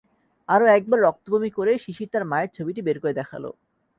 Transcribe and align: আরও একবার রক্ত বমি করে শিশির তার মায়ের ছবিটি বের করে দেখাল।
আরও 0.49 0.65
একবার 0.77 0.99
রক্ত 1.01 1.25
বমি 1.31 1.49
করে 1.57 1.71
শিশির 1.83 2.09
তার 2.13 2.23
মায়ের 2.31 2.53
ছবিটি 2.57 2.81
বের 2.83 2.97
করে 3.01 3.13
দেখাল। 3.13 3.43